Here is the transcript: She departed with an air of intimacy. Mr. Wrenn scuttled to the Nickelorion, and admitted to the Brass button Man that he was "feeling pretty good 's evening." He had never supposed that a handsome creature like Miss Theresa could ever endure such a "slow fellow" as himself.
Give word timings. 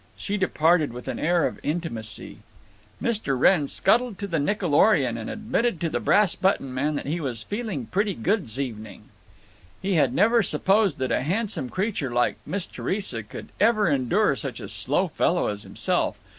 She 0.17 0.35
departed 0.35 0.93
with 0.93 1.07
an 1.07 1.19
air 1.19 1.45
of 1.45 1.59
intimacy. 1.61 2.39
Mr. 2.99 3.39
Wrenn 3.39 3.67
scuttled 3.67 4.17
to 4.17 4.25
the 4.25 4.39
Nickelorion, 4.39 5.15
and 5.15 5.29
admitted 5.29 5.79
to 5.79 5.91
the 5.91 5.99
Brass 5.99 6.33
button 6.35 6.73
Man 6.73 6.95
that 6.95 7.05
he 7.05 7.19
was 7.19 7.43
"feeling 7.43 7.85
pretty 7.85 8.15
good 8.15 8.49
's 8.49 8.59
evening." 8.59 9.09
He 9.79 9.93
had 9.93 10.11
never 10.11 10.41
supposed 10.41 10.97
that 10.97 11.11
a 11.11 11.21
handsome 11.21 11.69
creature 11.69 12.09
like 12.09 12.37
Miss 12.47 12.65
Theresa 12.65 13.21
could 13.21 13.49
ever 13.59 13.87
endure 13.89 14.35
such 14.35 14.59
a 14.59 14.67
"slow 14.69 15.07
fellow" 15.07 15.49
as 15.49 15.61
himself. 15.61 16.17